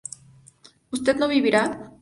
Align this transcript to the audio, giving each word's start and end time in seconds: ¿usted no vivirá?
¿usted 0.95 1.15
no 1.17 1.27
vivirá? 1.27 1.63